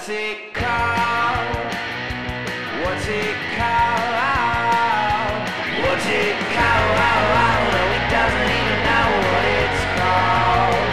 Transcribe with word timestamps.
What's 0.00 0.12
it 0.12 0.54
called? 0.54 1.56
What's 2.82 3.06
it 3.06 3.36
called? 3.54 5.44
What's 5.84 6.06
it 6.06 6.36
called? 6.56 6.96
No, 6.96 7.84
he 7.92 8.00
doesn't 8.08 8.48
even 8.48 8.78
know 8.88 9.08
what 9.28 9.44
it's 9.60 9.84
called. 10.00 10.88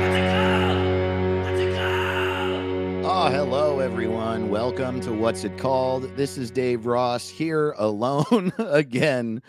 What's 0.00 0.16
it 0.16 0.24
called? 0.32 1.44
What's 1.44 1.60
it 1.60 1.72
called? 1.76 3.04
Oh, 3.04 3.28
hello, 3.30 3.80
everyone. 3.80 4.48
Welcome 4.48 5.02
to 5.02 5.12
What's 5.12 5.44
It 5.44 5.58
Called? 5.58 6.04
This 6.16 6.38
is 6.38 6.50
Dave 6.50 6.86
Ross 6.86 7.28
here 7.28 7.72
alone 7.76 8.50
again 8.58 9.42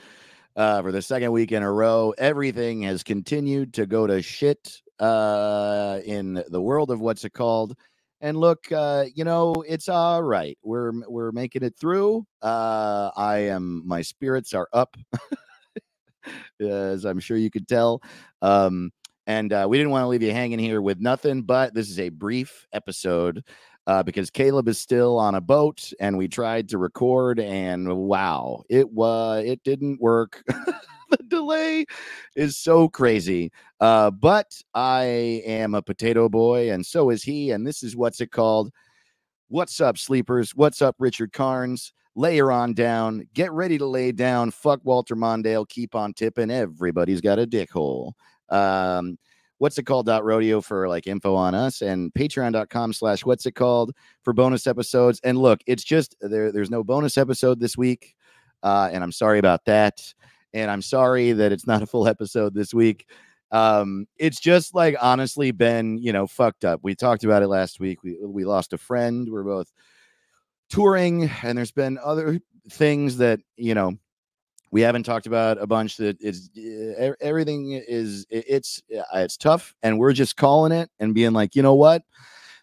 uh, 0.58 0.82
for 0.82 0.92
the 0.92 1.02
second 1.02 1.32
week 1.32 1.54
in 1.54 1.64
a 1.64 1.72
row. 1.72 2.14
Everything 2.18 2.82
has 2.82 3.02
continued 3.02 3.76
to 3.76 3.86
go 3.86 4.08
to 4.08 4.22
shit 4.22 4.82
uh, 5.02 6.00
in 6.06 6.44
the 6.48 6.62
world 6.62 6.92
of 6.92 7.02
What's 7.02 7.26
It 7.26 7.34
Called. 7.34 7.76
And 8.22 8.38
look, 8.38 8.72
uh, 8.72 9.06
you 9.16 9.24
know, 9.24 9.56
it's 9.68 9.90
all 9.90 10.22
right. 10.22 10.58
We're 10.64 10.92
we're 11.10 11.32
making 11.32 11.64
it 11.64 11.74
through. 11.80 12.26
Uh, 12.42 13.10
I 13.18 13.40
am 13.40 13.82
my 13.86 14.04
spirits 14.04 14.54
are 14.54 14.70
up, 14.72 14.96
as 16.62 17.04
I'm 17.04 17.20
sure 17.20 17.36
you 17.36 17.50
could 17.50 17.68
tell. 17.68 18.04
Um, 18.44 18.92
and 19.26 19.52
uh, 19.52 19.66
we 19.68 19.78
didn't 19.78 19.92
want 19.92 20.04
to 20.04 20.08
leave 20.08 20.22
you 20.22 20.34
hanging 20.34 20.60
here 20.60 20.82
with 20.82 21.00
nothing, 21.00 21.44
but 21.44 21.74
this 21.74 21.90
is 21.90 22.00
a 22.00 22.10
brief 22.10 22.68
episode 22.74 23.44
uh, 23.88 24.04
because 24.04 24.30
Caleb 24.30 24.68
is 24.68 24.78
still 24.78 25.18
on 25.18 25.36
a 25.36 25.42
boat, 25.42 25.92
and 26.00 26.18
we 26.18 26.28
tried 26.28 26.70
to 26.70 26.78
record, 26.78 27.40
and 27.40 27.96
wow, 27.98 28.64
it 28.70 28.90
was 28.92 29.44
it 29.46 29.64
didn't 29.64 30.02
work. 30.02 30.44
the 31.10 31.18
delay 31.28 31.86
is 32.36 32.58
so 32.58 32.88
crazy. 32.88 33.52
Uh, 33.80 34.12
but 34.12 34.62
I 34.74 35.04
am 35.46 35.76
a 35.76 35.82
potato 35.82 36.30
boy, 36.30 36.72
and 36.72 36.86
so 36.86 37.10
is 37.10 37.24
he, 37.24 37.52
and 37.52 37.66
this 37.66 37.84
is 37.84 37.96
what's 37.96 38.22
it 38.22 38.32
called. 38.32 38.72
What's 39.50 39.82
up, 39.82 39.98
sleepers? 39.98 40.56
What's 40.56 40.82
up, 40.82 40.96
Richard 40.98 41.34
Carnes? 41.34 41.92
Layer 42.16 42.52
on 42.52 42.74
down. 42.74 43.28
Get 43.34 43.52
ready 43.52 43.78
to 43.78 43.86
lay 43.86 44.12
down. 44.12 44.52
Fuck 44.52 44.82
Walter 44.84 45.16
Mondale. 45.16 45.68
Keep 45.68 45.96
on 45.96 46.14
tipping. 46.14 46.52
Everybody's 46.52 47.22
got 47.22 47.40
a 47.40 47.46
dick 47.46 47.72
hole. 47.72 48.16
Um, 48.50 49.18
what's 49.62 49.78
it 49.78 49.84
called 49.84 50.08
rodeo 50.08 50.60
for 50.60 50.90
like 50.90 51.06
info 51.06 51.36
on 51.36 51.54
us 51.54 51.84
and 51.84 52.12
patreon.com 52.16 52.92
slash 52.92 53.24
what's 53.24 53.46
it 53.46 53.52
called 53.52 53.92
for 54.24 54.34
bonus 54.34 54.66
episodes. 54.66 55.22
And 55.24 55.38
look 55.38 55.62
it's 55.68 55.84
just 55.84 56.16
there 56.20 56.52
there's 56.52 56.72
no 56.72 56.84
bonus 56.84 57.16
episode 57.16 57.60
this 57.60 57.78
week 57.78 58.16
uh 58.64 58.90
and 58.92 59.04
i'm 59.04 59.12
sorry 59.12 59.38
about 59.38 59.64
that 59.66 60.16
and 60.56 60.72
i'm 60.72 60.82
sorry 60.82 61.32
that 61.34 61.52
it's 61.52 61.68
not 61.68 61.84
a 61.84 61.86
full 61.86 62.08
episode 62.08 62.56
this 62.56 62.74
week. 62.74 63.08
Um 63.52 64.08
it's 64.18 64.40
just 64.40 64.74
like 64.74 64.96
honestly 65.00 65.52
been 65.52 66.00
you 66.00 66.12
know 66.12 66.26
fucked 66.26 66.66
up. 66.66 66.80
We 66.82 66.96
talked 66.96 67.24
about 67.24 67.44
it 67.44 67.48
last 67.48 67.80
week. 67.80 68.02
We 68.02 68.18
we 68.26 68.46
lost 68.46 68.74
a 68.74 68.80
friend. 68.80 69.30
We're 69.30 69.44
both 69.44 69.72
touring 70.72 71.30
and 71.44 71.56
there's 71.56 71.72
been 71.72 72.00
other 72.04 72.40
things 72.72 73.18
that 73.18 73.40
you 73.58 73.76
know 73.76 73.96
we 74.72 74.82
haven't 74.82 75.04
talked 75.04 75.28
about 75.28 75.62
a 75.62 75.68
bunch 75.68 75.98
that 75.98 76.18
is 76.22 76.50
uh, 76.58 77.12
everything 77.20 77.74
is 77.88 78.26
it's 78.30 78.82
uh, 78.98 79.04
it's 79.14 79.38
tough 79.38 79.76
and 79.84 80.00
we're 80.00 80.14
just 80.14 80.38
calling 80.38 80.72
it 80.72 80.90
and 81.00 81.14
being 81.14 81.34
like 81.34 81.56
you 81.56 81.62
know 81.62 81.76
what? 81.76 82.04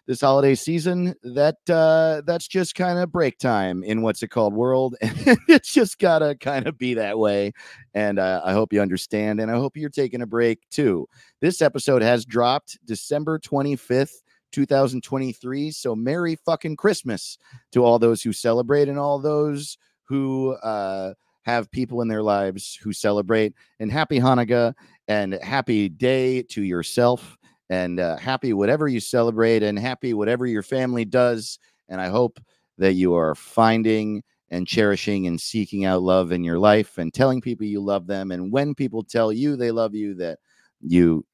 This 0.07 0.21
holiday 0.21 0.55
season 0.55 1.13
that 1.21 1.57
uh 1.69 2.23
that's 2.25 2.47
just 2.47 2.73
kind 2.73 2.97
of 2.97 3.11
break 3.11 3.37
time 3.37 3.83
in 3.83 4.01
what's 4.01 4.23
it 4.23 4.29
called 4.29 4.55
world 4.55 4.95
and 5.01 5.37
it's 5.47 5.71
just 5.71 5.99
gotta 5.99 6.35
kind 6.39 6.65
of 6.65 6.79
be 6.79 6.95
that 6.95 7.19
way 7.19 7.53
and 7.93 8.17
uh, 8.17 8.41
i 8.43 8.51
hope 8.51 8.73
you 8.73 8.81
understand 8.81 9.39
and 9.39 9.51
i 9.51 9.53
hope 9.53 9.77
you're 9.77 9.87
taking 9.87 10.23
a 10.23 10.25
break 10.25 10.67
too. 10.71 11.07
This 11.41 11.61
episode 11.61 12.01
has 12.01 12.25
dropped 12.25 12.79
december 12.85 13.37
25th 13.37 14.23
2023 14.51 15.69
so 15.69 15.95
merry 15.95 16.35
fucking 16.43 16.75
christmas 16.75 17.37
to 17.71 17.83
all 17.85 17.99
those 17.99 18.23
who 18.23 18.33
celebrate 18.33 18.89
and 18.89 18.97
all 18.97 19.19
those 19.19 19.77
who 20.05 20.53
uh 20.63 21.13
have 21.49 21.71
people 21.71 22.01
in 22.01 22.07
their 22.07 22.23
lives 22.23 22.77
who 22.81 22.93
celebrate 22.93 23.53
and 23.79 23.91
happy 23.91 24.19
hanukkah 24.19 24.73
and 25.07 25.33
happy 25.41 25.89
day 25.89 26.41
to 26.43 26.63
yourself 26.63 27.37
and 27.69 27.99
uh, 27.99 28.17
happy 28.17 28.53
whatever 28.53 28.87
you 28.87 28.99
celebrate 28.99 29.63
and 29.63 29.77
happy 29.77 30.13
whatever 30.13 30.45
your 30.45 30.63
family 30.63 31.05
does 31.05 31.59
and 31.87 31.99
i 31.99 32.07
hope 32.07 32.39
that 32.77 32.93
you 32.93 33.15
are 33.15 33.35
finding 33.35 34.23
and 34.51 34.67
cherishing 34.67 35.27
and 35.27 35.39
seeking 35.39 35.85
out 35.85 36.01
love 36.01 36.31
in 36.31 36.43
your 36.43 36.59
life 36.59 36.97
and 36.97 37.13
telling 37.13 37.41
people 37.41 37.65
you 37.65 37.79
love 37.79 38.07
them 38.07 38.31
and 38.31 38.51
when 38.51 38.73
people 38.73 39.03
tell 39.03 39.31
you 39.31 39.55
they 39.55 39.71
love 39.71 39.93
you 39.93 40.13
that 40.15 40.39
you 40.81 41.25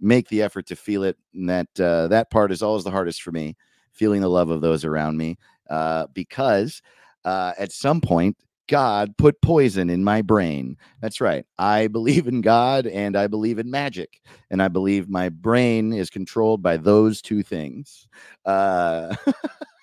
make 0.00 0.28
the 0.28 0.42
effort 0.42 0.66
to 0.66 0.76
feel 0.76 1.04
it 1.04 1.16
and 1.34 1.48
that 1.48 1.80
uh, 1.80 2.08
that 2.08 2.30
part 2.30 2.52
is 2.52 2.62
always 2.62 2.84
the 2.84 2.90
hardest 2.90 3.22
for 3.22 3.32
me 3.32 3.56
feeling 3.92 4.20
the 4.20 4.28
love 4.28 4.50
of 4.50 4.60
those 4.60 4.84
around 4.84 5.16
me 5.16 5.36
uh, 5.68 6.06
because 6.14 6.82
uh, 7.24 7.52
at 7.58 7.72
some 7.72 8.00
point 8.00 8.36
God 8.70 9.16
put 9.18 9.42
poison 9.42 9.90
in 9.90 10.04
my 10.04 10.22
brain. 10.22 10.76
That's 11.02 11.20
right. 11.20 11.44
I 11.58 11.88
believe 11.88 12.28
in 12.28 12.40
God 12.40 12.86
and 12.86 13.16
I 13.16 13.26
believe 13.26 13.58
in 13.58 13.68
magic. 13.68 14.20
And 14.48 14.62
I 14.62 14.68
believe 14.68 15.08
my 15.08 15.28
brain 15.28 15.92
is 15.92 16.08
controlled 16.08 16.62
by 16.62 16.76
those 16.76 17.20
two 17.20 17.42
things. 17.42 18.06
Uh, 18.46 19.16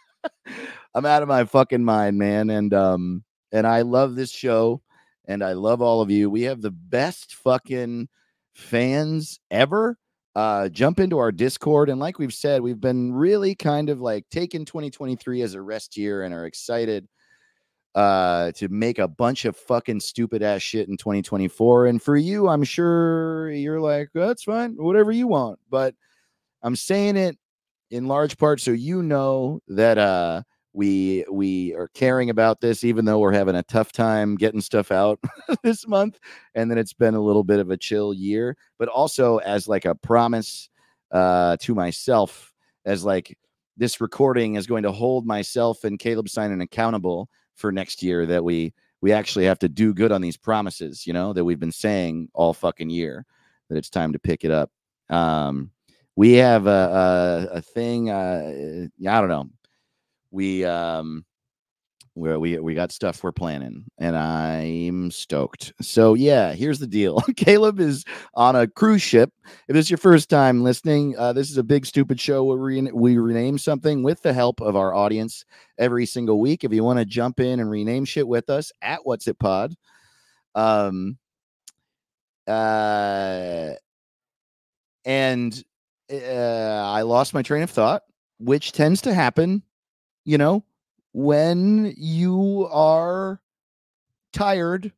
I'm 0.96 1.06
out 1.06 1.22
of 1.22 1.28
my 1.28 1.44
fucking 1.44 1.84
mind, 1.84 2.18
man. 2.18 2.50
And 2.50 2.74
um, 2.74 3.26
and 3.52 3.68
I 3.68 3.82
love 3.82 4.16
this 4.16 4.32
show 4.32 4.82
and 5.26 5.44
I 5.44 5.52
love 5.52 5.82
all 5.82 6.00
of 6.00 6.10
you. 6.10 6.30
We 6.30 6.44
have 6.44 6.62
the 6.62 6.72
best 6.72 7.36
fucking 7.36 8.08
fans 8.56 9.42
ever. 9.52 9.98
Uh, 10.34 10.70
jump 10.70 11.02
into 11.02 11.18
our 11.18 11.34
Discord. 11.34 11.90
And 11.90 12.00
like 12.00 12.20
we've 12.20 12.34
said, 12.34 12.62
we've 12.62 12.80
been 12.80 13.12
really 13.12 13.54
kind 13.54 13.90
of 13.90 14.00
like 14.00 14.30
taking 14.32 14.64
2023 14.64 15.42
as 15.42 15.56
a 15.56 15.62
rest 15.62 15.98
year 15.98 16.22
and 16.22 16.34
are 16.34 16.46
excited 16.46 17.06
uh 17.98 18.52
to 18.52 18.68
make 18.70 19.00
a 19.00 19.08
bunch 19.08 19.44
of 19.46 19.58
fucking 19.58 20.00
stupid 20.00 20.44
ass 20.44 20.62
shit 20.62 20.88
in 20.88 20.98
2024 20.98 21.88
and 21.88 22.00
for 22.00 22.16
you 22.16 22.48
i'm 22.48 22.64
sure 22.64 23.50
you're 23.50 23.82
like 23.82 24.08
that's 24.14 24.44
fine 24.44 24.76
whatever 24.78 25.12
you 25.12 25.28
want. 25.28 25.58
But 25.68 25.96
i'm 26.62 26.76
saying 26.76 27.18
it 27.18 27.40
in 27.90 28.08
large 28.08 28.38
part 28.38 28.62
so 28.62 28.70
you 28.70 29.02
know 29.02 29.62
that 29.68 29.98
uh 29.98 30.44
we 30.74 31.26
we 31.32 31.74
are 31.74 31.90
caring 31.96 32.30
about 32.30 32.62
this 32.62 32.84
even 32.84 33.04
though 33.06 33.18
we're 33.18 33.34
having 33.34 33.56
a 33.56 33.64
tough 33.64 33.92
time 33.92 34.36
getting 34.36 34.62
stuff 34.62 34.92
out 34.92 35.20
this 35.64 35.88
month. 35.88 36.20
And 36.54 36.70
then 36.70 36.78
it's 36.78 36.94
been 36.94 37.16
a 37.16 37.20
little 37.20 37.44
bit 37.44 37.60
of 37.60 37.72
a 37.72 37.78
chill 37.78 38.14
year 38.14 38.56
but 38.78 38.90
also 38.90 39.38
as 39.38 39.68
like 39.68 39.86
a 39.86 39.96
promise 39.96 40.70
uh 41.12 41.58
to 41.62 41.74
myself 41.74 42.54
as 42.86 43.04
like 43.04 43.36
this 43.76 44.00
recording 44.00 44.54
is 44.54 44.68
going 44.68 44.84
to 44.84 44.92
hold 44.92 45.26
myself 45.26 45.84
and 45.84 45.98
Caleb 45.98 46.28
Synan 46.28 46.62
accountable 46.62 47.28
for 47.58 47.72
next 47.72 48.02
year 48.02 48.26
that 48.26 48.44
we 48.44 48.74
we 49.02 49.12
actually 49.12 49.46
have 49.46 49.60
to 49.60 49.70
do 49.70 49.94
good 49.94 50.12
on 50.12 50.22
these 50.22 50.38
promises, 50.38 51.06
you 51.06 51.14
know, 51.14 51.34
that 51.34 51.44
we've 51.44 51.60
been 51.60 51.72
saying 51.72 52.30
all 52.34 52.54
fucking 52.54 52.90
year 52.90 53.26
that 53.70 53.78
it's 53.78 53.90
time 53.90 54.14
to 54.14 54.20
pick 54.20 54.44
it 54.44 54.52
up. 54.52 54.72
Um, 55.10 55.72
we 56.16 56.34
have 56.34 56.68
a 56.68 57.50
a, 57.52 57.58
a 57.58 57.62
thing. 57.62 58.10
Uh, 58.10 58.88
I 59.08 59.20
don't 59.20 59.30
know. 59.30 59.50
We 60.32 60.66
um, 60.66 61.26
where 62.18 62.40
we 62.40 62.58
we 62.60 62.74
got 62.74 62.92
stuff 62.92 63.24
we're 63.24 63.32
planning, 63.32 63.86
and 64.00 64.18
I'm 64.18 65.12
stoked. 65.12 65.74
So 65.82 66.16
yeah, 66.16 66.54
here's 66.54 66.80
the 66.80 66.88
deal. 66.88 67.22
Caleb 67.38 67.80
is 67.80 68.04
on 68.34 68.56
a 68.56 68.68
cruise 68.68 69.02
ship. 69.02 69.32
If 69.68 69.76
this 69.76 69.86
is 69.86 69.92
your 69.92 70.00
first 70.00 70.30
time 70.30 70.64
listening, 70.64 71.16
uh, 71.18 71.34
this 71.34 71.52
is 71.52 71.58
a 71.58 71.64
big 71.64 71.86
stupid 71.86 72.20
show 72.20 72.44
where 72.44 72.58
we 72.58 72.82
we 72.92 73.18
rename 73.18 73.58
something 73.58 74.02
with 74.02 74.22
the 74.24 74.34
help 74.34 74.62
of 74.62 74.76
our 74.76 74.94
audience 74.94 75.46
every 75.78 76.06
single 76.06 76.40
week. 76.40 76.64
If 76.64 76.74
you 76.74 76.84
want 76.84 77.00
to 77.00 77.06
jump 77.06 77.40
in 77.40 77.60
and 77.60 77.70
rename 77.70 78.04
shit 78.04 78.28
with 78.28 78.50
us 78.50 78.72
at 78.82 79.06
What's 79.06 79.28
It 79.28 79.38
Pod, 79.38 79.76
um, 80.56 81.18
uh, 82.48 83.74
and 85.06 85.64
uh, 86.12 86.16
I 86.16 87.04
lost 87.04 87.34
my 87.34 87.44
train 87.44 87.62
of 87.62 87.70
thought, 87.70 88.02
which 88.40 88.72
tends 88.72 89.02
to 89.02 89.14
happen, 89.14 89.62
you 90.26 90.38
know, 90.40 90.64
when 91.18 91.96
you 91.98 92.70
are 92.72 93.42
tired 94.34 94.92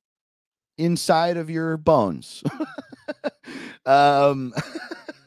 inside 0.77 1.37
of 1.37 1.49
your 1.49 1.77
bones. 1.77 2.43
um, 3.85 4.53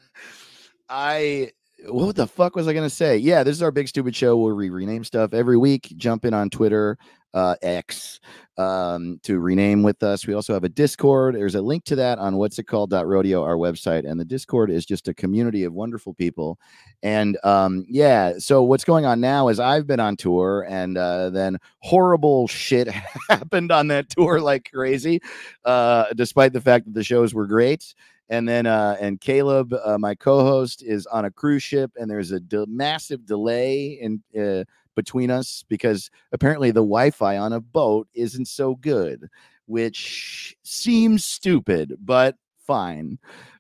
I 0.91 1.53
what 1.89 2.15
the 2.15 2.27
fuck 2.27 2.55
was 2.55 2.69
I 2.69 2.75
gonna 2.75 2.91
say? 2.91 3.17
Yeah, 3.17 3.43
this 3.43 3.57
is 3.57 3.63
our 3.63 3.71
big 3.71 3.89
stupid 3.89 4.15
show 4.15 4.37
where 4.37 4.55
we 4.55 4.69
rename 4.69 5.03
stuff 5.03 5.33
every 5.33 5.57
week. 5.57 5.95
Jump 5.97 6.27
in 6.27 6.35
on 6.35 6.51
Twitter, 6.51 6.99
uh, 7.35 7.57
X, 7.63 8.21
um, 8.59 9.19
to 9.23 9.39
rename 9.39 9.83
with 9.83 10.03
us. 10.03 10.27
We 10.27 10.35
also 10.35 10.53
have 10.53 10.65
a 10.65 10.69
Discord. 10.69 11.35
There's 11.35 11.55
a 11.55 11.63
link 11.63 11.85
to 11.85 11.97
that 11.97 12.19
on 12.19 12.37
what's 12.37 12.59
it 12.59 12.65
called 12.65 12.93
rodeo, 12.93 13.43
our 13.43 13.57
website, 13.57 14.09
and 14.09 14.21
the 14.21 14.25
Discord 14.25 14.71
is 14.71 14.85
just 14.85 15.09
a 15.09 15.15
community 15.15 15.65
of 15.65 15.73
wonderful 15.73 16.15
people. 16.15 16.59
And 17.03 17.39
um, 17.45 17.85
yeah, 17.89 18.35
so 18.39 18.63
what's 18.63 18.85
going 18.85 19.07
on 19.07 19.21
now 19.21 19.49
is 19.49 19.59
I've 19.59 19.87
been 19.87 20.01
on 20.01 20.17
tour, 20.17 20.67
and 20.69 20.99
uh, 20.99 21.31
then 21.31 21.59
horrible 21.79 22.47
shit 22.49 22.89
happened 23.29 23.73
on 23.73 23.89
that 23.89 24.11
tour 24.11 24.41
like 24.41 24.71
crazy, 24.73 25.21
uh, 25.65 26.07
despite 26.15 26.53
the 26.53 26.61
fact 26.61 26.85
that 26.87 26.95
the 26.95 27.05
shows 27.05 27.35
were 27.35 27.47
great 27.47 27.95
and 28.29 28.49
then 28.49 28.67
uh 28.67 28.97
and 29.01 29.21
caleb 29.21 29.75
uh, 29.85 29.99
my 29.99 30.15
co-host 30.15 30.83
is 30.83 31.07
on 31.07 31.25
a 31.25 31.31
cruise 31.31 31.63
ship 31.63 31.91
and 31.97 32.09
there's 32.09 32.31
a 32.31 32.39
de- 32.39 32.67
massive 32.67 33.27
delay 33.27 33.99
in 34.01 34.23
uh, 34.41 34.65
between 34.95 35.31
us 35.31 35.65
because 35.69 36.11
apparently 36.33 36.71
the 36.71 36.81
wi-fi 36.81 37.37
on 37.37 37.53
a 37.53 37.61
boat 37.61 38.09
isn't 38.15 38.47
so 38.47 38.75
good 38.77 39.29
which 39.67 40.57
seems 40.65 41.25
stupid 41.25 41.95
but 42.01 42.37
fine. 42.67 43.19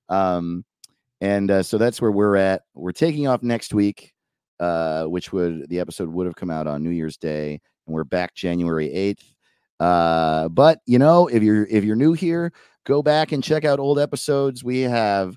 Um 0.09 0.65
and 1.21 1.53
uh, 1.53 1.63
so 1.63 1.79
that's 1.79 2.03
where 2.03 2.11
we're 2.11 2.35
at. 2.35 2.63
We're 2.75 2.91
taking 2.91 3.29
off 3.29 3.43
next 3.43 3.73
week 3.75 4.13
uh 4.61 5.05
which 5.05 5.33
would 5.33 5.69
the 5.69 5.81
episode 5.81 6.09
would 6.09 6.27
have 6.27 6.37
come 6.37 6.51
out 6.51 6.67
on 6.67 6.83
new 6.83 6.91
year's 6.91 7.17
day 7.17 7.61
and 7.87 7.95
we're 7.95 8.05
back 8.05 8.35
january 8.35 8.89
8th 8.91 9.25
uh 9.81 10.49
but 10.51 10.81
you 10.85 10.99
know 10.99 11.27
if 11.27 11.43
you're 11.43 11.65
if 11.67 11.83
you're 11.85 11.97
new 11.97 12.13
here 12.13 12.53
go 12.85 13.03
back 13.03 13.33
and 13.33 13.43
check 13.43 13.65
out 13.65 13.81
old 13.81 13.99
episodes. 13.99 14.65
We 14.65 14.81
have 14.81 15.37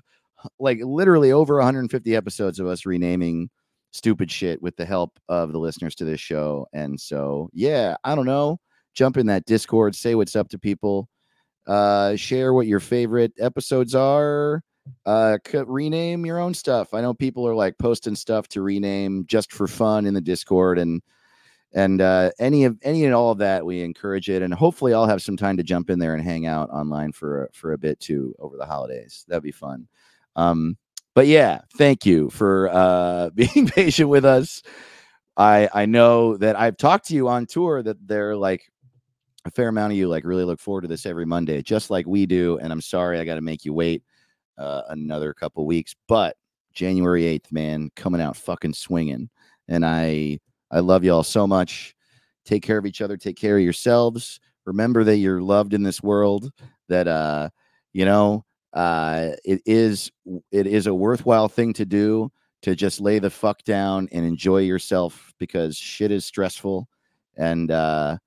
like 0.58 0.78
literally 0.82 1.32
over 1.32 1.56
150 1.56 2.14
episodes 2.14 2.60
of 2.60 2.66
us 2.66 2.86
renaming 2.86 3.50
stupid 3.96 4.30
shit 4.30 4.60
with 4.62 4.76
the 4.76 4.84
help 4.84 5.18
of 5.28 5.52
the 5.52 5.58
listeners 5.58 5.94
to 5.96 6.04
this 6.04 6.20
show. 6.20 6.66
And 6.72 7.00
so, 7.00 7.50
yeah, 7.52 7.96
I 8.04 8.14
don't 8.14 8.26
know. 8.26 8.58
Jump 8.94 9.16
in 9.16 9.26
that 9.26 9.44
Discord, 9.44 9.94
say 9.94 10.14
what's 10.14 10.36
up 10.36 10.48
to 10.50 10.58
people, 10.58 11.08
uh, 11.66 12.16
share 12.16 12.54
what 12.54 12.66
your 12.66 12.80
favorite 12.80 13.32
episodes 13.38 13.94
are. 13.94 14.62
Uh, 15.04 15.36
rename 15.66 16.24
your 16.24 16.38
own 16.38 16.54
stuff. 16.54 16.94
I 16.94 17.00
know 17.00 17.12
people 17.12 17.46
are 17.48 17.54
like 17.56 17.76
posting 17.76 18.14
stuff 18.14 18.46
to 18.50 18.62
rename 18.62 19.24
just 19.26 19.52
for 19.52 19.66
fun 19.66 20.06
in 20.06 20.14
the 20.14 20.20
Discord, 20.20 20.78
and 20.78 21.02
and 21.76 22.00
uh, 22.00 22.30
any 22.38 22.64
of 22.64 22.78
any 22.82 23.04
and 23.04 23.14
all 23.14 23.30
of 23.30 23.38
that 23.38 23.64
we 23.64 23.82
encourage 23.82 24.28
it 24.30 24.42
and 24.42 24.52
hopefully 24.52 24.94
i'll 24.94 25.06
have 25.06 25.22
some 25.22 25.36
time 25.36 25.56
to 25.56 25.62
jump 25.62 25.90
in 25.90 25.98
there 25.98 26.14
and 26.14 26.24
hang 26.24 26.46
out 26.46 26.70
online 26.70 27.12
for 27.12 27.50
for 27.52 27.72
a 27.72 27.78
bit 27.78 28.00
too 28.00 28.34
over 28.38 28.56
the 28.56 28.66
holidays 28.66 29.24
that'd 29.28 29.42
be 29.42 29.52
fun 29.52 29.86
um 30.36 30.76
but 31.16 31.26
yeah 31.26 31.60
thank 31.76 32.06
you 32.06 32.30
for 32.30 32.68
uh 32.72 33.30
being 33.34 33.66
patient 33.66 34.08
with 34.08 34.24
us 34.24 34.62
i 35.36 35.68
i 35.74 35.84
know 35.84 36.36
that 36.36 36.54
i've 36.56 36.76
talked 36.76 37.08
to 37.08 37.14
you 37.14 37.26
on 37.26 37.44
tour 37.44 37.82
that 37.82 37.96
they're 38.06 38.36
like 38.36 38.70
a 39.44 39.50
fair 39.50 39.68
amount 39.68 39.92
of 39.92 39.98
you 39.98 40.06
like 40.06 40.24
really 40.24 40.44
look 40.44 40.60
forward 40.60 40.82
to 40.82 40.88
this 40.88 41.06
every 41.06 41.26
monday 41.26 41.60
just 41.60 41.90
like 41.90 42.06
we 42.06 42.24
do 42.26 42.58
and 42.58 42.72
i'm 42.72 42.80
sorry 42.80 43.18
i 43.18 43.24
got 43.24 43.34
to 43.34 43.40
make 43.40 43.64
you 43.64 43.72
wait 43.72 44.04
uh, 44.58 44.82
another 44.90 45.34
couple 45.34 45.66
weeks 45.66 45.96
but 46.06 46.36
january 46.72 47.22
8th 47.22 47.50
man 47.50 47.90
coming 47.96 48.20
out 48.20 48.36
fucking 48.36 48.74
swinging 48.74 49.28
and 49.68 49.84
i 49.84 50.38
I 50.70 50.80
love 50.80 51.04
y'all 51.04 51.22
so 51.22 51.46
much. 51.46 51.94
Take 52.44 52.62
care 52.62 52.78
of 52.78 52.86
each 52.86 53.00
other. 53.00 53.16
Take 53.16 53.36
care 53.36 53.56
of 53.56 53.62
yourselves. 53.62 54.40
Remember 54.64 55.04
that 55.04 55.16
you're 55.16 55.42
loved 55.42 55.74
in 55.74 55.82
this 55.82 56.02
world. 56.02 56.50
That 56.88 57.08
uh, 57.08 57.50
you 57.92 58.04
know, 58.04 58.44
uh, 58.76 59.30
it 59.42 59.62
is 59.64 60.12
it 60.52 60.66
is 60.66 60.86
a 60.86 60.94
worthwhile 60.94 61.48
thing 61.48 61.72
to 61.72 61.86
do 61.86 62.30
to 62.60 62.76
just 62.76 63.00
lay 63.00 63.18
the 63.18 63.30
fuck 63.30 63.62
down 63.64 64.06
and 64.12 64.26
enjoy 64.26 64.58
yourself 64.58 65.32
because 65.38 65.76
shit 65.78 66.10
is 66.10 66.26
stressful. 66.26 66.86
And 67.38 67.70
uh, 67.70 68.18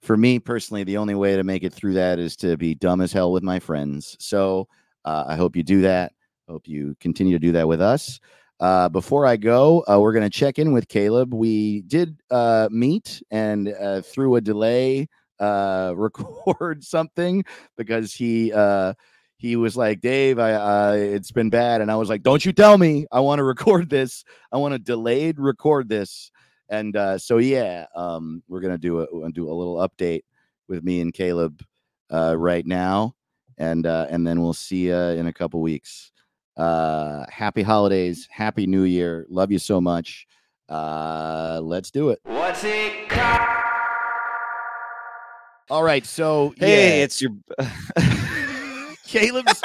for 0.00 0.16
me 0.16 0.38
personally, 0.38 0.82
the 0.84 0.96
only 0.96 1.14
way 1.14 1.36
to 1.36 1.44
make 1.44 1.62
it 1.62 1.74
through 1.74 1.92
that 1.94 2.18
is 2.18 2.36
to 2.36 2.56
be 2.56 2.74
dumb 2.74 3.02
as 3.02 3.12
hell 3.12 3.32
with 3.32 3.42
my 3.42 3.58
friends. 3.58 4.16
So 4.18 4.66
uh, 5.04 5.24
I 5.26 5.36
hope 5.36 5.54
you 5.54 5.62
do 5.62 5.82
that. 5.82 6.12
Hope 6.48 6.66
you 6.66 6.96
continue 6.98 7.34
to 7.34 7.38
do 7.38 7.52
that 7.52 7.68
with 7.68 7.82
us. 7.82 8.18
Uh, 8.60 8.88
before 8.88 9.26
I 9.26 9.36
go, 9.36 9.84
uh, 9.90 10.00
we're 10.00 10.12
going 10.12 10.22
to 10.22 10.30
check 10.30 10.58
in 10.58 10.72
with 10.72 10.88
Caleb. 10.88 11.34
We 11.34 11.82
did 11.82 12.18
uh, 12.30 12.70
meet 12.70 13.22
and 13.30 13.68
uh, 13.68 14.00
through 14.00 14.36
a 14.36 14.40
delay 14.40 15.08
uh, 15.38 15.92
record 15.96 16.82
something 16.82 17.44
because 17.76 18.14
he 18.14 18.52
uh, 18.54 18.94
he 19.36 19.56
was 19.56 19.76
like, 19.76 20.00
"Dave, 20.00 20.38
I, 20.38 20.52
I 20.52 20.96
it's 20.96 21.32
been 21.32 21.50
bad," 21.50 21.80
and 21.80 21.90
I 21.90 21.96
was 21.96 22.08
like, 22.08 22.22
"Don't 22.22 22.44
you 22.44 22.52
tell 22.52 22.78
me! 22.78 23.06
I 23.12 23.20
want 23.20 23.38
to 23.38 23.44
record 23.44 23.90
this. 23.90 24.24
I 24.52 24.56
want 24.56 24.72
to 24.72 24.78
delayed 24.78 25.38
record 25.38 25.88
this." 25.88 26.30
And 26.68 26.96
uh, 26.96 27.18
so 27.18 27.38
yeah, 27.38 27.86
um, 27.94 28.42
we're 28.48 28.60
gonna 28.60 28.78
do 28.78 29.00
a 29.00 29.32
do 29.32 29.50
a 29.50 29.54
little 29.54 29.76
update 29.76 30.22
with 30.68 30.82
me 30.82 31.00
and 31.00 31.12
Caleb 31.12 31.62
uh, 32.10 32.36
right 32.36 32.66
now, 32.66 33.14
and 33.58 33.86
uh, 33.86 34.06
and 34.10 34.26
then 34.26 34.40
we'll 34.42 34.52
see 34.54 34.86
you 34.88 34.96
in 34.96 35.26
a 35.26 35.32
couple 35.32 35.60
weeks 35.60 36.12
uh 36.56 37.22
happy 37.28 37.62
holidays 37.62 38.26
happy 38.30 38.66
new 38.66 38.84
year 38.84 39.26
love 39.28 39.52
you 39.52 39.58
so 39.58 39.78
much 39.78 40.26
uh 40.70 41.60
let's 41.62 41.90
do 41.90 42.08
it 42.08 42.18
What's 42.24 42.64
it 42.64 43.10
called? 43.10 43.40
all 45.68 45.82
right 45.82 46.06
so 46.06 46.54
Hey, 46.56 46.96
yeah, 46.98 47.04
it's 47.04 47.20
your. 47.20 47.32
caleb's 49.16 49.62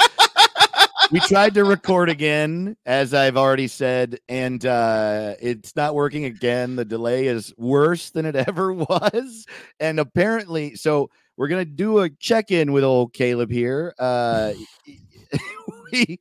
we 1.10 1.20
tried 1.20 1.54
to 1.54 1.64
record 1.64 2.08
again 2.08 2.76
as 2.86 3.12
i've 3.12 3.36
already 3.36 3.68
said 3.68 4.18
and 4.28 4.64
uh 4.64 5.34
it's 5.40 5.76
not 5.76 5.94
working 5.94 6.24
again. 6.24 6.76
The 6.76 6.84
delay 6.84 7.26
is 7.26 7.52
worse 7.58 8.10
than 8.10 8.24
it 8.26 8.36
ever 8.48 8.72
was. 8.72 9.46
And 9.80 10.00
apparently 10.00 10.74
so 10.76 11.10
we're 11.36 11.48
gonna 11.48 11.64
do 11.64 12.00
a 12.00 12.10
check-in 12.10 12.72
with 12.72 12.84
old 12.84 13.12
caleb 13.12 13.50
here. 13.50 13.94
Uh 13.98 14.54
we 15.92 16.18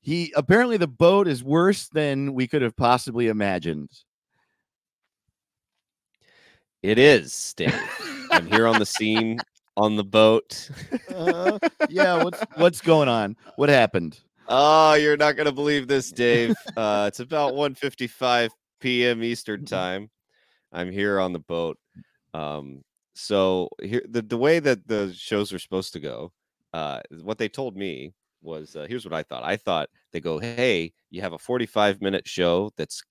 he 0.00 0.32
apparently 0.36 0.76
the 0.76 0.88
boat 0.88 1.28
is 1.28 1.42
worse 1.42 1.88
than 1.88 2.34
we 2.34 2.46
could 2.46 2.62
have 2.62 2.76
possibly 2.76 3.28
imagined. 3.28 3.90
It 6.82 6.98
is, 6.98 7.54
Dave. 7.56 7.74
I'm 8.32 8.46
here 8.48 8.66
on 8.66 8.80
the 8.80 8.86
scene 8.86 9.38
on 9.76 9.96
the 9.96 10.04
boat. 10.04 10.70
Uh, 11.14 11.58
yeah 11.88 12.22
what's 12.22 12.40
what's 12.56 12.80
going 12.80 13.08
on 13.08 13.36
what 13.56 13.68
happened 13.68 14.20
Oh, 14.48 14.94
you're 14.94 15.16
not 15.16 15.36
gonna 15.36 15.52
believe 15.52 15.88
this, 15.88 16.10
Dave. 16.10 16.56
Uh, 16.76 17.04
it's 17.06 17.20
about 17.20 17.54
1:55 17.54 18.50
p.m. 18.80 19.22
Eastern 19.22 19.64
time. 19.64 20.10
I'm 20.72 20.90
here 20.90 21.20
on 21.20 21.32
the 21.32 21.38
boat. 21.38 21.78
Um, 22.34 22.82
so 23.14 23.68
here, 23.82 24.02
the 24.08 24.22
the 24.22 24.36
way 24.38 24.58
that 24.58 24.86
the 24.88 25.12
shows 25.14 25.52
are 25.52 25.58
supposed 25.58 25.92
to 25.94 26.00
go, 26.00 26.32
uh, 26.72 27.00
what 27.22 27.38
they 27.38 27.48
told 27.48 27.76
me 27.76 28.14
was 28.42 28.74
uh, 28.74 28.86
here's 28.88 29.04
what 29.04 29.14
I 29.14 29.22
thought. 29.22 29.44
I 29.44 29.56
thought 29.56 29.90
they 30.12 30.20
go, 30.20 30.38
hey, 30.38 30.92
you 31.10 31.20
have 31.20 31.34
a 31.34 31.38
45 31.38 32.00
minute 32.00 32.26
show 32.26 32.70
that's 32.76 33.02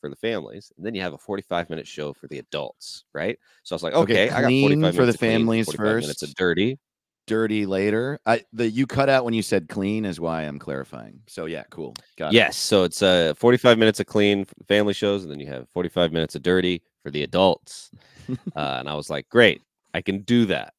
for 0.00 0.08
the 0.10 0.16
families, 0.16 0.72
and 0.76 0.84
then 0.84 0.94
you 0.94 1.00
have 1.02 1.12
a 1.12 1.18
45 1.18 1.70
minute 1.70 1.86
show 1.86 2.12
for 2.12 2.26
the 2.28 2.38
adults, 2.38 3.04
right? 3.14 3.38
So 3.62 3.74
I 3.74 3.76
was 3.76 3.82
like, 3.82 3.94
Okay, 3.94 4.26
okay, 4.26 4.30
I 4.30 4.40
got 4.42 4.48
clean 4.48 4.80
45 4.82 4.94
for 4.96 5.06
the 5.06 5.18
clean, 5.18 5.30
families 5.30 5.66
45 5.66 5.96
minutes 6.00 6.22
of 6.22 6.28
first. 6.28 6.36
dirty. 6.36 6.78
dirty 7.26 7.64
later 7.64 8.18
i 8.26 8.42
the 8.52 8.68
you 8.68 8.86
cut 8.86 9.08
out 9.08 9.24
when 9.24 9.34
you 9.34 9.42
said 9.42 9.68
clean 9.68 10.04
is 10.04 10.18
why 10.18 10.42
i'm 10.42 10.58
clarifying 10.58 11.20
so 11.28 11.46
yeah 11.46 11.62
cool 11.70 11.94
got 12.16 12.32
it. 12.32 12.34
Yes, 12.34 12.56
so 12.56 12.82
it's 12.82 13.02
uh 13.02 13.34
45 13.36 13.78
minutes 13.78 14.00
of 14.00 14.06
clean 14.06 14.46
family 14.66 14.94
shows, 14.94 15.22
and 15.22 15.30
then 15.30 15.38
you 15.38 15.46
have 15.46 15.68
45 15.70 16.12
minutes 16.12 16.34
of 16.34 16.42
dirty 16.42 16.82
for 17.02 17.10
the 17.10 17.22
adults. 17.22 17.90
uh, 18.56 18.76
and 18.80 18.88
I 18.88 18.94
was 18.94 19.10
like, 19.10 19.28
great, 19.28 19.62
I 19.94 20.00
can 20.00 20.20
do 20.22 20.44
that. 20.46 20.74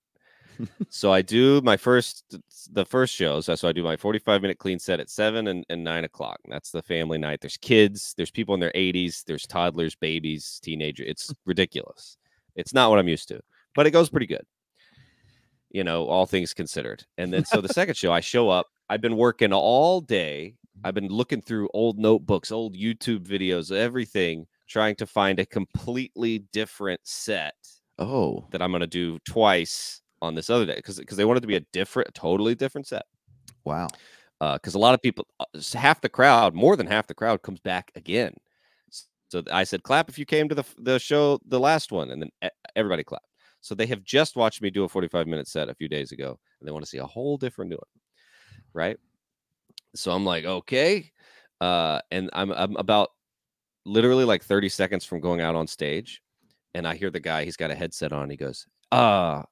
so 0.89 1.11
I 1.11 1.21
do 1.21 1.61
my 1.61 1.77
first 1.77 2.37
the 2.71 2.85
first 2.85 3.13
shows. 3.13 3.45
So 3.45 3.67
I 3.67 3.71
do 3.71 3.83
my 3.83 3.97
45 3.97 4.41
minute 4.41 4.57
clean 4.57 4.79
set 4.79 4.99
at 4.99 5.09
seven 5.09 5.47
and, 5.47 5.65
and 5.69 5.83
nine 5.83 6.03
o'clock. 6.03 6.39
That's 6.47 6.71
the 6.71 6.81
family 6.81 7.17
night. 7.17 7.41
There's 7.41 7.57
kids, 7.57 8.13
there's 8.17 8.31
people 8.31 8.53
in 8.53 8.59
their 8.59 8.71
80s, 8.71 9.23
there's 9.25 9.47
toddlers, 9.47 9.95
babies, 9.95 10.59
teenagers. 10.63 11.07
It's 11.09 11.33
ridiculous. 11.45 12.17
It's 12.55 12.73
not 12.73 12.89
what 12.89 12.99
I'm 12.99 13.07
used 13.07 13.27
to, 13.29 13.41
but 13.75 13.87
it 13.87 13.91
goes 13.91 14.09
pretty 14.09 14.25
good. 14.25 14.45
You 15.69 15.83
know, 15.83 16.05
all 16.05 16.25
things 16.25 16.53
considered. 16.53 17.03
And 17.17 17.31
then 17.31 17.45
so 17.45 17.61
the 17.61 17.69
second 17.73 17.95
show, 17.95 18.11
I 18.11 18.19
show 18.19 18.49
up. 18.49 18.67
I've 18.89 19.01
been 19.01 19.17
working 19.17 19.53
all 19.53 20.01
day. 20.01 20.55
I've 20.83 20.95
been 20.95 21.07
looking 21.07 21.41
through 21.41 21.69
old 21.73 21.97
notebooks, 21.97 22.51
old 22.51 22.75
YouTube 22.75 23.25
videos, 23.25 23.75
everything, 23.75 24.47
trying 24.67 24.95
to 24.95 25.05
find 25.05 25.39
a 25.39 25.45
completely 25.45 26.39
different 26.51 27.01
set 27.03 27.55
oh 27.99 28.47
that 28.51 28.61
I'm 28.61 28.71
going 28.71 28.81
to 28.81 28.87
do 28.87 29.19
twice 29.19 30.00
on 30.21 30.35
this 30.35 30.49
other 30.49 30.65
day 30.65 30.75
because 30.75 30.97
because 30.97 31.17
they 31.17 31.25
want 31.25 31.37
it 31.37 31.41
to 31.41 31.47
be 31.47 31.55
a 31.55 31.65
different, 31.73 32.13
totally 32.13 32.55
different 32.55 32.87
set. 32.87 33.05
wow 33.65 33.87
Because 34.39 34.75
a 34.75 34.79
lot 34.79 34.93
of 34.93 35.01
people, 35.01 35.27
uh, 35.39 35.45
half 35.73 36.01
the 36.01 36.09
crowd, 36.09 36.53
more 36.53 36.75
than 36.75 36.87
half 36.87 37.07
the 37.07 37.13
crowd, 37.13 37.41
comes 37.41 37.59
back 37.59 37.91
again. 37.95 38.33
So 39.29 39.43
I 39.51 39.63
said, 39.63 39.83
clap 39.83 40.09
if 40.09 40.19
you 40.19 40.25
came 40.25 40.49
to 40.49 40.55
the 40.55 40.65
the 40.77 40.99
show, 40.99 41.39
the 41.45 41.59
last 41.59 41.91
one, 41.91 42.11
and 42.11 42.21
then 42.21 42.51
everybody 42.75 43.03
clapped. 43.03 43.25
So 43.61 43.75
they 43.75 43.85
have 43.85 44.03
just 44.03 44.35
watched 44.35 44.61
me 44.61 44.69
do 44.69 44.83
a 44.83 44.89
45 44.89 45.27
minute 45.27 45.47
set 45.47 45.69
a 45.69 45.75
few 45.75 45.87
days 45.87 46.11
ago, 46.11 46.39
and 46.59 46.67
they 46.67 46.71
want 46.71 46.83
to 46.83 46.89
see 46.89 46.97
a 46.97 47.05
whole 47.05 47.37
different 47.37 47.69
new 47.69 47.77
one, 47.77 48.01
right? 48.73 48.97
So 49.95 50.11
I'm 50.11 50.25
like, 50.25 50.45
okay, 50.45 51.11
uh, 51.61 52.01
and 52.11 52.29
I'm 52.33 52.51
I'm 52.51 52.75
about 52.75 53.09
literally 53.85 54.25
like 54.25 54.43
30 54.43 54.69
seconds 54.69 55.05
from 55.05 55.21
going 55.21 55.41
out 55.41 55.55
on 55.55 55.67
stage, 55.67 56.21
and 56.73 56.87
I 56.87 56.95
hear 56.95 57.09
the 57.09 57.19
guy. 57.19 57.45
He's 57.45 57.57
got 57.57 57.71
a 57.71 57.75
headset 57.75 58.11
on. 58.11 58.29
He 58.29 58.35
goes, 58.37 58.67
uh 58.91 59.43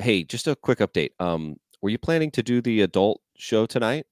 hey, 0.00 0.24
just 0.24 0.46
a 0.46 0.56
quick 0.56 0.78
update. 0.78 1.10
Um, 1.20 1.56
were 1.82 1.90
you 1.90 1.98
planning 1.98 2.30
to 2.32 2.42
do 2.42 2.60
the 2.60 2.82
adult 2.82 3.20
show 3.36 3.66
tonight? 3.66 4.06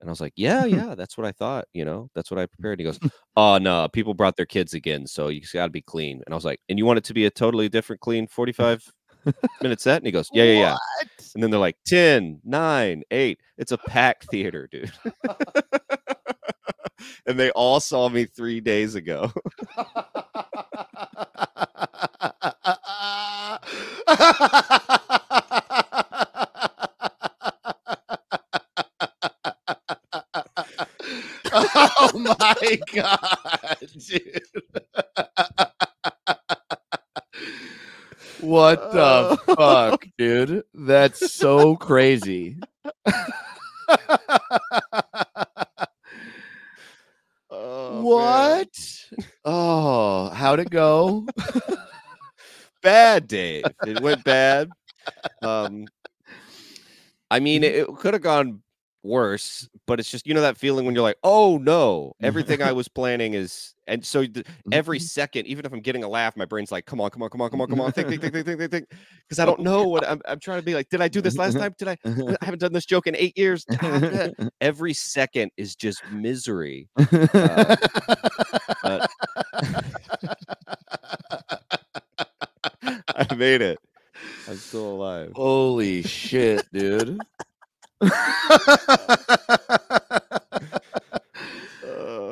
And 0.00 0.08
I 0.08 0.12
was 0.12 0.20
like, 0.20 0.34
yeah, 0.36 0.64
yeah, 0.66 0.94
that's 0.94 1.16
what 1.16 1.26
I 1.26 1.32
thought. 1.32 1.66
You 1.72 1.84
know, 1.84 2.10
that's 2.14 2.30
what 2.30 2.38
I 2.38 2.46
prepared. 2.46 2.78
He 2.80 2.84
goes, 2.84 2.98
oh 3.36 3.58
no, 3.58 3.88
people 3.88 4.14
brought 4.14 4.36
their 4.36 4.46
kids 4.46 4.74
again, 4.74 5.06
so 5.06 5.28
you 5.28 5.40
got 5.52 5.66
to 5.66 5.70
be 5.70 5.82
clean. 5.82 6.22
And 6.24 6.34
I 6.34 6.36
was 6.36 6.44
like, 6.44 6.60
and 6.68 6.78
you 6.78 6.86
want 6.86 6.98
it 6.98 7.04
to 7.04 7.14
be 7.14 7.26
a 7.26 7.30
totally 7.30 7.68
different 7.68 8.00
clean 8.00 8.26
45 8.26 8.92
minute 9.62 9.80
set? 9.80 9.98
And 9.98 10.06
he 10.06 10.12
goes, 10.12 10.28
Yeah, 10.34 10.44
yeah, 10.44 10.58
yeah. 10.58 10.72
What? 10.72 11.08
And 11.34 11.42
then 11.42 11.50
they're 11.50 11.60
like 11.60 11.76
10, 11.86 12.40
9, 12.44 13.02
8. 13.10 13.40
It's 13.58 13.72
a 13.72 13.78
packed 13.78 14.30
theater, 14.30 14.68
dude. 14.70 14.92
and 17.26 17.38
they 17.38 17.50
all 17.52 17.80
saw 17.80 18.08
me 18.08 18.26
three 18.26 18.60
days 18.60 18.94
ago. 18.94 19.32
oh 31.56 32.53
my 32.64 32.78
god, 32.94 33.78
dude. 34.06 34.42
what 38.40 38.92
the 38.92 39.38
fuck, 39.56 40.06
dude? 40.18 40.64
That's 40.74 41.32
so 41.32 41.76
crazy. 41.76 42.58
Oh, 47.50 47.94
man. 47.94 48.02
what? 48.02 48.68
Oh, 49.44 50.28
how'd 50.30 50.60
it 50.60 50.70
go? 50.70 51.26
Bad, 52.82 53.28
Dave. 53.28 53.64
It 53.86 54.00
went 54.00 54.24
bad. 54.24 54.70
Um, 55.42 55.86
I 57.30 57.40
mean, 57.40 57.64
it, 57.64 57.74
it 57.74 57.86
could 57.96 58.14
have 58.14 58.22
gone 58.22 58.62
worse, 59.02 59.68
but 59.86 60.00
it's 60.00 60.10
just 60.10 60.26
you 60.26 60.34
know 60.34 60.40
that 60.40 60.56
feeling 60.56 60.86
when 60.86 60.94
you're 60.94 61.02
like, 61.02 61.18
oh 61.22 61.58
no, 61.58 62.14
everything 62.22 62.62
I 62.62 62.72
was 62.72 62.88
planning 62.88 63.34
is, 63.34 63.74
and 63.86 64.04
so 64.04 64.24
th- 64.26 64.46
every 64.72 64.98
second, 64.98 65.46
even 65.46 65.66
if 65.66 65.72
I'm 65.72 65.80
getting 65.80 66.04
a 66.04 66.08
laugh, 66.08 66.36
my 66.36 66.44
brain's 66.44 66.72
like, 66.72 66.86
come 66.86 67.00
on, 67.00 67.10
come 67.10 67.22
on, 67.22 67.30
come 67.30 67.40
on, 67.40 67.50
come 67.50 67.60
on, 67.60 67.68
come 67.68 67.80
on, 67.80 67.92
think, 67.92 68.08
think, 68.08 68.20
think, 68.22 68.32
think, 68.34 68.46
think, 68.46 68.58
think, 68.58 68.70
think, 68.70 68.88
because 69.28 69.38
I 69.38 69.44
don't 69.44 69.60
know 69.60 69.86
what 69.86 70.06
I'm. 70.06 70.20
I'm 70.26 70.40
trying 70.40 70.60
to 70.60 70.64
be 70.64 70.74
like, 70.74 70.88
did 70.88 71.00
I 71.00 71.08
do 71.08 71.20
this 71.20 71.36
last 71.36 71.54
time? 71.58 71.74
Did 71.78 71.88
I? 71.88 71.98
I 72.04 72.44
haven't 72.44 72.60
done 72.60 72.72
this 72.72 72.86
joke 72.86 73.06
in 73.06 73.16
eight 73.16 73.36
years. 73.36 73.64
Ah, 73.84 74.28
every 74.60 74.94
second 74.94 75.50
is 75.56 75.76
just 75.76 76.02
misery. 76.10 76.88
Uh, 76.96 77.76
I 83.08 83.34
made 83.36 83.60
it. 83.62 83.78
I'm 84.48 84.56
still 84.56 84.92
alive. 84.92 85.32
Holy 85.34 86.02
shit, 86.02 86.66
dude. 86.72 87.20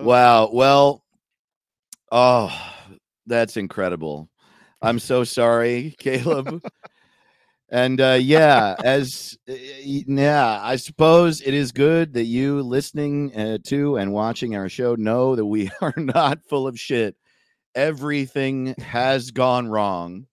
Wow. 0.02 0.50
Well, 0.52 1.04
oh, 2.10 2.52
that's 3.26 3.56
incredible. 3.56 4.28
I'm 4.80 4.98
so 4.98 5.22
sorry, 5.22 5.94
Caleb. 5.98 6.60
and 7.68 8.00
uh, 8.00 8.18
yeah, 8.20 8.74
as 8.82 9.38
uh, 9.48 9.54
yeah, 9.54 10.58
I 10.60 10.74
suppose 10.74 11.40
it 11.40 11.54
is 11.54 11.70
good 11.70 12.14
that 12.14 12.24
you 12.24 12.62
listening 12.62 13.32
uh, 13.36 13.58
to 13.66 13.96
and 13.96 14.12
watching 14.12 14.56
our 14.56 14.68
show 14.68 14.96
know 14.96 15.36
that 15.36 15.46
we 15.46 15.70
are 15.80 15.94
not 15.96 16.42
full 16.48 16.66
of 16.66 16.80
shit. 16.80 17.14
Everything 17.76 18.74
has 18.78 19.30
gone 19.30 19.68
wrong 19.68 20.26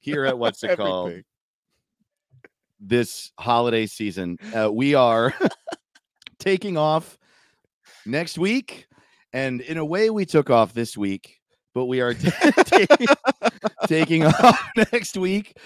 here 0.00 0.24
at 0.24 0.38
what's 0.38 0.64
it 0.64 0.78
called. 0.78 1.12
This 2.80 3.32
holiday 3.38 3.86
season. 3.86 4.38
Uh, 4.54 4.70
we 4.72 4.94
are 4.94 5.34
taking 6.38 6.76
off 6.76 7.18
next 8.04 8.38
week, 8.38 8.86
and 9.32 9.60
in 9.60 9.78
a 9.78 9.84
way, 9.84 10.10
we 10.10 10.24
took 10.24 10.50
off 10.50 10.72
this 10.74 10.96
week, 10.96 11.40
but 11.74 11.86
we 11.86 12.00
are 12.00 12.14
ta- 12.14 12.52
taking, 12.64 13.06
taking 13.86 14.24
off 14.26 14.60
next 14.92 15.16
week. 15.16 15.56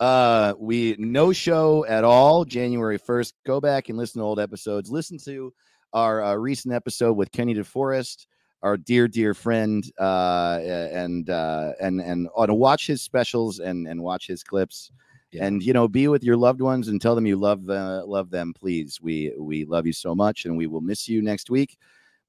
Uh, 0.00 0.54
we 0.58 0.96
no 0.98 1.32
show 1.32 1.86
at 1.86 2.04
all 2.04 2.44
January 2.44 2.98
first. 2.98 3.34
Go 3.46 3.60
back 3.60 3.88
and 3.88 3.96
listen 3.96 4.20
to 4.20 4.24
old 4.24 4.40
episodes. 4.40 4.90
Listen 4.90 5.18
to 5.24 5.52
our 5.92 6.24
uh, 6.24 6.34
recent 6.34 6.74
episode 6.74 7.12
with 7.12 7.30
Kenny 7.30 7.54
DeForest, 7.54 8.26
our 8.62 8.76
dear 8.76 9.06
dear 9.06 9.34
friend, 9.34 9.84
uh, 10.00 10.58
and 10.64 11.30
uh, 11.30 11.72
and 11.80 12.00
and 12.00 12.28
uh, 12.36 12.46
to 12.46 12.54
watch 12.54 12.86
his 12.86 13.02
specials 13.02 13.60
and 13.60 13.86
and 13.86 14.02
watch 14.02 14.26
his 14.26 14.42
clips 14.42 14.90
Yeah. 15.32 15.46
and 15.46 15.62
you 15.62 15.72
know 15.72 15.88
be 15.88 16.08
with 16.08 16.22
your 16.22 16.36
loved 16.36 16.60
ones 16.60 16.88
and 16.88 17.00
tell 17.00 17.14
them 17.14 17.26
you 17.26 17.36
love 17.36 17.64
them 17.64 18.06
love 18.06 18.30
them 18.30 18.52
please 18.54 19.00
we 19.00 19.32
we 19.38 19.64
love 19.64 19.86
you 19.86 19.92
so 19.92 20.14
much 20.14 20.44
and 20.44 20.56
we 20.56 20.66
will 20.66 20.80
miss 20.82 21.08
you 21.08 21.22
next 21.22 21.48
week 21.50 21.78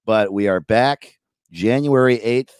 but 0.05 0.31
we 0.31 0.47
are 0.47 0.59
back 0.61 1.19
january 1.51 2.17
8th 2.19 2.51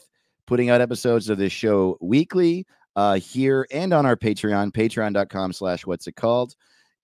putting 0.45 0.69
out 0.69 0.81
episodes 0.81 1.29
of 1.29 1.37
this 1.37 1.53
show 1.53 1.97
weekly 2.01 2.65
uh 2.97 3.15
here 3.15 3.65
and 3.71 3.93
on 3.93 4.05
our 4.05 4.17
patreon 4.17 4.71
patreon.com 4.71 5.53
slash 5.53 5.85
what's 5.85 6.07
it 6.07 6.15
called 6.15 6.55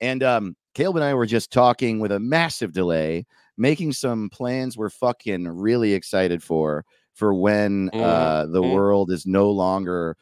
and 0.01 0.21
um 0.21 0.55
caleb 0.73 0.97
and 0.97 1.05
i 1.05 1.13
were 1.13 1.25
just 1.25 1.51
talking 1.51 1.99
with 1.99 2.11
a 2.11 2.19
massive 2.19 2.73
delay 2.73 3.25
making 3.57 3.91
some 3.93 4.29
plans 4.29 4.77
we're 4.77 4.89
fucking 4.89 5.47
really 5.47 5.93
excited 5.93 6.43
for 6.43 6.83
for 7.15 7.33
when 7.33 7.89
uh 7.93 8.45
the 8.47 8.61
Mhm. 8.61 8.73
world 8.73 9.11
is 9.11 9.25
no 9.25 9.49
longer 9.49 10.15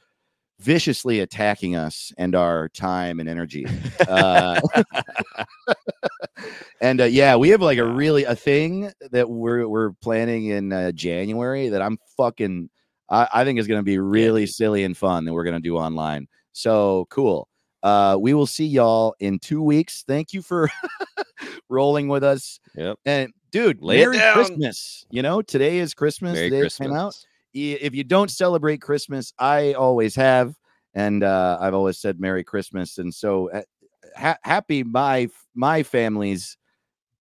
viciously 0.59 1.19
attacking 1.19 1.75
us 1.75 2.11
and 2.17 2.35
our 2.35 2.69
time 2.69 3.19
and 3.19 3.29
energy. 3.29 3.65
Uh, 4.07 4.59
and 6.81 7.01
uh, 7.01 7.05
yeah, 7.05 7.35
we 7.35 7.49
have 7.49 7.61
like 7.61 7.77
a 7.77 7.85
really 7.85 8.23
a 8.23 8.35
thing 8.35 8.91
that 9.11 9.29
we're 9.29 9.67
we're 9.67 9.91
planning 10.01 10.45
in 10.47 10.73
uh, 10.73 10.91
January 10.91 11.69
that 11.69 11.81
I'm 11.81 11.97
fucking 12.15 12.69
I, 13.09 13.27
I 13.33 13.43
think 13.43 13.59
is 13.59 13.67
going 13.67 13.79
to 13.79 13.83
be 13.83 13.99
really 13.99 14.45
silly 14.45 14.83
and 14.83 14.95
fun 14.97 15.25
that 15.25 15.33
we're 15.33 15.43
going 15.43 15.55
to 15.55 15.61
do 15.61 15.77
online. 15.77 16.27
So 16.53 17.07
cool. 17.09 17.47
Uh, 17.83 18.17
we 18.19 18.33
will 18.33 18.47
see 18.47 18.65
y'all 18.65 19.15
in 19.19 19.39
two 19.39 19.61
weeks. 19.61 20.03
Thank 20.07 20.33
you 20.33 20.41
for 20.41 20.69
rolling 21.69 22.07
with 22.07 22.23
us. 22.23 22.59
Yep. 22.75 22.97
And 23.05 23.31
dude, 23.51 23.81
Lay 23.81 23.99
Merry. 23.99 24.17
Christmas. 24.33 25.05
You 25.11 25.21
know, 25.21 25.41
today 25.43 25.77
is 25.77 25.93
Christmas. 25.93 26.33
Merry 26.33 26.49
the 26.49 26.55
day 26.55 26.57
it 26.57 26.61
Christmas. 26.61 26.87
came 26.87 26.97
out 26.97 27.15
if 27.57 27.93
you 27.95 28.03
don't 28.03 28.31
celebrate 28.31 28.81
Christmas, 28.81 29.33
I 29.39 29.73
always 29.73 30.15
have, 30.15 30.53
and 30.93 31.23
uh, 31.23 31.57
I've 31.59 31.73
always 31.73 31.97
said 31.99 32.19
Merry 32.19 32.43
Christmas, 32.43 32.97
and 32.97 33.13
so 33.13 33.49
uh, 33.51 33.61
ha- 34.15 34.37
happy 34.43 34.83
my 34.83 35.29
my 35.55 35.83
family's 35.83 36.57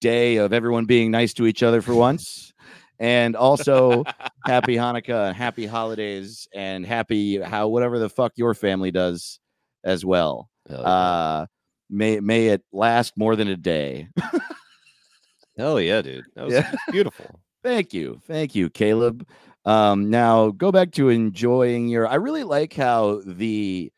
day 0.00 0.36
of 0.36 0.52
everyone 0.52 0.84
being 0.84 1.10
nice 1.10 1.32
to 1.34 1.46
each 1.46 1.62
other 1.62 1.80
for 1.82 1.94
once, 1.94 2.52
and 2.98 3.34
also 3.36 4.04
happy 4.44 4.76
Hanukkah, 4.76 5.28
and 5.28 5.36
happy 5.36 5.66
holidays, 5.66 6.46
and 6.54 6.84
happy 6.86 7.40
how 7.40 7.68
whatever 7.68 7.98
the 7.98 8.08
fuck 8.08 8.32
your 8.36 8.54
family 8.54 8.90
does 8.90 9.40
as 9.84 10.04
well. 10.04 10.50
Yeah. 10.68 10.76
Uh, 10.76 11.46
may 11.88 12.20
may 12.20 12.48
it 12.48 12.62
last 12.72 13.14
more 13.16 13.36
than 13.36 13.48
a 13.48 13.56
day. 13.56 14.08
Hell 15.56 15.80
yeah, 15.80 16.02
dude. 16.02 16.26
That 16.34 16.44
was 16.44 16.54
Yeah. 16.54 16.70
beautiful. 16.90 17.40
Thank 17.62 17.94
you. 17.94 18.20
Thank 18.26 18.54
you, 18.54 18.68
Caleb. 18.70 19.26
Um, 19.66 20.10
now 20.10 20.50
go 20.50 20.72
back 20.72 20.92
to 20.92 21.10
enjoying 21.10 21.88
your. 21.88 22.06
I 22.06 22.14
really 22.14 22.44
like 22.44 22.72
how 22.72 23.20
the 23.26 23.92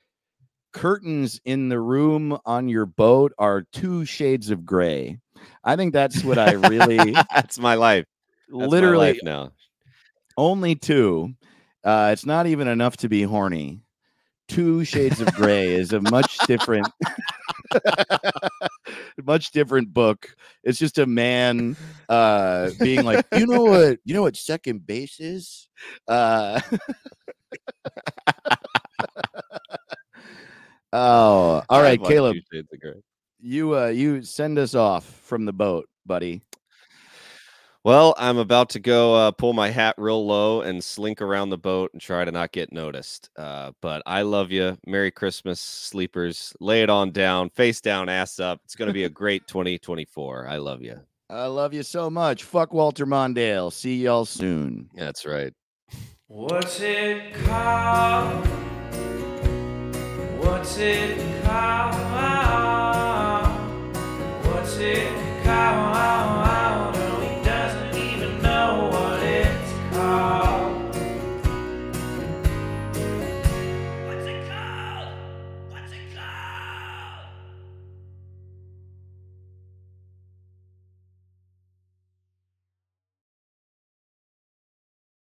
curtains 0.72 1.40
in 1.44 1.68
the 1.68 1.78
room 1.80 2.38
on 2.46 2.68
your 2.68 2.86
boat 2.86 3.32
are 3.38 3.66
two 3.72 4.04
shades 4.04 4.50
of 4.50 4.64
gray. 4.64 5.18
I 5.64 5.76
think 5.76 5.92
that's 5.92 6.24
what 6.24 6.38
I 6.38 6.52
really, 6.52 7.12
That's 7.34 7.58
my 7.58 7.74
life. 7.74 8.06
That's 8.48 8.60
my 8.60 8.66
literally, 8.66 9.06
life 9.08 9.20
now. 9.22 9.52
only 10.36 10.74
two. 10.74 11.34
Uh, 11.84 12.10
it's 12.12 12.26
not 12.26 12.46
even 12.46 12.66
enough 12.68 12.96
to 12.98 13.08
be 13.08 13.22
horny. 13.22 13.80
Two 14.48 14.84
shades 14.84 15.20
of 15.20 15.32
gray 15.34 15.74
is 15.74 15.92
a 15.92 16.00
much 16.00 16.38
different, 16.46 16.88
much 19.24 19.50
different 19.50 19.92
book. 19.92 20.34
It's 20.62 20.78
just 20.78 20.98
a 20.98 21.06
man 21.06 21.76
uh 22.08 22.70
being 22.80 23.04
like, 23.04 23.24
you 23.34 23.46
know 23.46 23.64
what, 23.64 23.98
you 24.04 24.14
know 24.14 24.22
what 24.22 24.36
second 24.36 24.86
base 24.86 25.20
is? 25.20 25.68
Uh 26.06 26.60
Oh, 30.90 31.62
all 31.68 31.82
right, 31.82 32.02
Caleb. 32.02 32.36
Two 32.36 32.42
Shades 32.50 32.68
of 32.72 32.80
Grey. 32.80 33.02
You 33.40 33.76
uh 33.76 33.88
you 33.88 34.22
send 34.22 34.58
us 34.58 34.74
off 34.74 35.04
from 35.04 35.44
the 35.44 35.52
boat, 35.52 35.86
buddy. 36.06 36.42
Well, 37.88 38.12
I'm 38.18 38.36
about 38.36 38.68
to 38.70 38.80
go 38.80 39.14
uh, 39.14 39.30
pull 39.30 39.54
my 39.54 39.70
hat 39.70 39.94
real 39.96 40.26
low 40.26 40.60
and 40.60 40.84
slink 40.84 41.22
around 41.22 41.48
the 41.48 41.56
boat 41.56 41.90
and 41.94 42.02
try 42.02 42.22
to 42.22 42.30
not 42.30 42.52
get 42.52 42.70
noticed. 42.70 43.30
Uh, 43.34 43.72
but 43.80 44.02
I 44.04 44.20
love 44.20 44.52
you. 44.52 44.76
Merry 44.86 45.10
Christmas, 45.10 45.58
sleepers. 45.58 46.52
Lay 46.60 46.82
it 46.82 46.90
on 46.90 47.12
down, 47.12 47.48
face 47.48 47.80
down, 47.80 48.10
ass 48.10 48.40
up. 48.40 48.60
It's 48.66 48.76
going 48.76 48.88
to 48.88 48.92
be 48.92 49.04
a 49.04 49.08
great 49.08 49.46
2024. 49.46 50.46
I 50.46 50.58
love 50.58 50.82
you. 50.82 51.00
I 51.30 51.46
love 51.46 51.72
you 51.72 51.82
so 51.82 52.10
much. 52.10 52.44
Fuck 52.44 52.74
Walter 52.74 53.06
Mondale. 53.06 53.72
See 53.72 53.96
y'all 54.02 54.26
soon. 54.26 54.90
That's 54.94 55.24
right. 55.24 55.54
What's 56.26 56.82
it 56.82 57.32
called? 57.46 58.46
What's 60.36 60.76
it 60.76 60.76
called? 60.76 60.78
What's 60.78 60.78
it 60.78 61.27